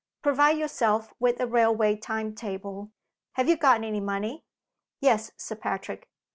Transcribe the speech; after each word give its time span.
Provide 0.23 0.57
yourself 0.57 1.13
with 1.19 1.39
a 1.39 1.45
railway 1.45 1.95
time 1.95 2.33
table. 2.33 2.91
Have 3.33 3.47
you 3.47 3.55
got 3.55 3.83
any 3.83 3.99
money?" 3.99 4.43
"Yes, 4.99 5.31
Sir 5.37 5.55
Patrick." 5.55 6.09